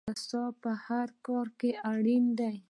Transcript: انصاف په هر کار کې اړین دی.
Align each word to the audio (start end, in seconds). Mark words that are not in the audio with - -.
انصاف 0.09 0.53
په 0.63 0.71
هر 0.85 1.07
کار 1.25 1.47
کې 1.59 1.71
اړین 1.91 2.25
دی. 2.39 2.55